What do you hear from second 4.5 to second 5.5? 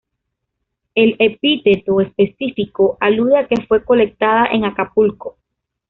Acapulco.